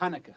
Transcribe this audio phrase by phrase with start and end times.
[0.00, 0.34] Hanukkah.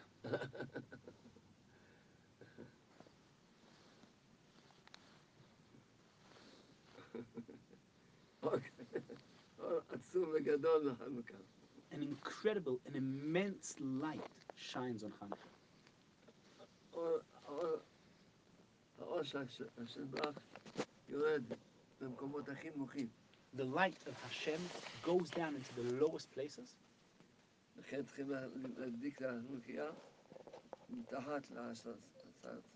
[11.92, 14.20] An incredible, an immense light
[14.56, 15.52] shines on Hanukkah.
[23.54, 24.60] The light of Hashem
[25.02, 26.74] goes down into the lowest places.
[27.77, 28.47] לכן צריכים לה-
[28.77, 29.91] להדליק את החנוכיה
[30.89, 31.95] מתחת לעשרת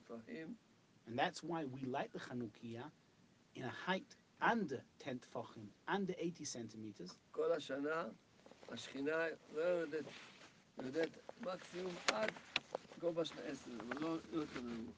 [0.08, 0.56] טפחים,
[1.08, 2.90] and that's why we light the Chanukiah
[3.56, 8.10] in a height under 10 tfachim, under 80 centimeters, כל השנה
[8.70, 10.06] השכינה לא יורדת,
[10.78, 11.10] יורדת
[11.42, 12.32] מקסימום עד
[13.00, 14.96] גובה של עשר, אבל לא לא יותר נמוך.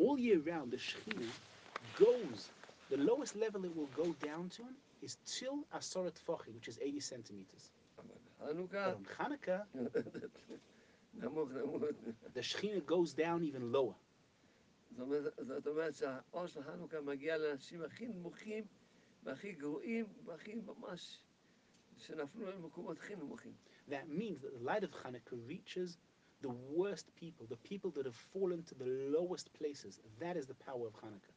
[0.00, 1.32] all year round, the Shekhinah
[1.98, 2.50] goes,
[2.90, 4.62] the lowest level it will go down to
[5.02, 7.72] is till Asorat Tfachim, which is 80 centimeters.
[8.42, 10.30] חנוכה But on Hanukkah, יורדת
[11.14, 11.82] נמוך נמוך.
[12.34, 13.94] the Shekhinah goes down even lower.
[14.90, 18.64] זאת אומרת, זאת אומרת שהאור של חנוכה מגיע לאנשים הכי נמוכים
[19.22, 21.20] והכי גרועים והכי ממש,
[21.96, 23.52] שנפלו למקומות הכי נמוכים.
[23.88, 25.98] That means that the light of Hanukkah reaches
[26.42, 28.86] the worst people, the people that have fallen to the
[29.16, 30.00] lowest places.
[30.20, 31.34] That is the power of Hanukkah.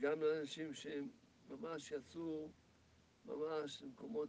[0.00, 1.08] גם לאנשים שהם
[1.48, 2.48] ממש יצאו
[3.24, 4.28] ממש למקומות,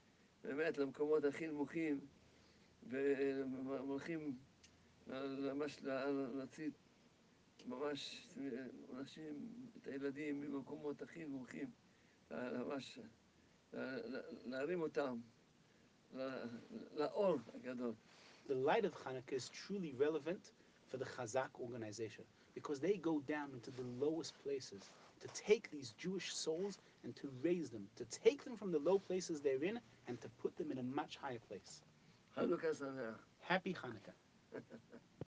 [0.43, 1.99] באמת למקומות הכי נמוכים
[2.83, 4.37] והם הולכים
[5.07, 6.69] ממש להוציא
[7.65, 8.27] ממש
[8.93, 11.71] אנשים, את הילדים ממקומות הכי נמוכים,
[12.31, 12.99] ממש
[14.45, 15.17] להרים אותם
[16.95, 17.93] לאור הגדול.
[18.47, 20.51] the light of Hanukkah is truly relevant
[20.91, 24.91] for the Chazak organization because they go down into the lowest places
[25.21, 28.99] to take these Jewish souls and to raise them, to take them from the low
[28.99, 31.81] places they're in and to put them in a much higher place.
[32.37, 34.13] Hanukkah Happy Hanukkah.